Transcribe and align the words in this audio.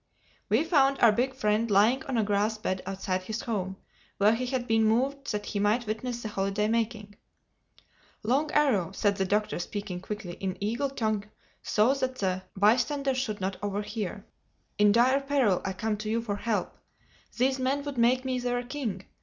We 0.49 0.63
found 0.63 0.97
our 0.97 1.11
big 1.11 1.35
friend 1.35 1.69
lying 1.69 2.01
on 2.05 2.17
a 2.17 2.23
grass 2.23 2.57
bed 2.57 2.81
outside 2.87 3.21
his 3.21 3.41
home, 3.41 3.77
where 4.17 4.33
he 4.33 4.47
had 4.47 4.65
been 4.67 4.83
moved 4.83 5.31
that 5.31 5.45
he 5.45 5.59
might 5.59 5.85
witness 5.85 6.23
the 6.23 6.29
holiday 6.29 6.67
making. 6.67 7.17
"Long 8.23 8.51
Arrow," 8.51 8.91
said 8.93 9.17
the 9.17 9.25
Doctor 9.25 9.59
speaking 9.59 9.99
quickly 10.01 10.33
in 10.39 10.57
eagle 10.59 10.89
tongue 10.89 11.25
so 11.61 11.93
that 11.93 12.15
the 12.15 12.41
bystanders 12.57 13.19
should 13.19 13.41
not 13.41 13.57
overhear, 13.63 14.25
"in 14.79 14.91
dire 14.91 15.21
peril 15.21 15.61
I 15.63 15.73
come 15.73 15.97
to 15.97 16.09
you 16.09 16.19
for 16.19 16.37
help. 16.37 16.79
These 17.37 17.59
men 17.59 17.83
would 17.83 17.99
make 17.99 18.25
me 18.25 18.39
their 18.39 18.63
king. 18.63 19.03